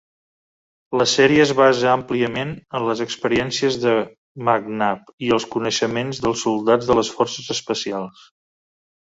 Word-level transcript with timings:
La 0.99 1.05
sèrie 1.09 1.41
es 1.47 1.51
basa 1.59 1.91
àmpliament 1.91 2.53
en 2.79 2.87
les 2.87 3.03
experiències 3.05 3.77
de 3.85 3.93
McNab 4.47 5.15
i 5.29 5.31
els 5.39 5.47
coneixements 5.57 6.23
dels 6.25 6.47
soldats 6.49 6.91
de 6.93 7.01
les 7.03 7.13
forces 7.19 7.55
especials. 7.59 8.29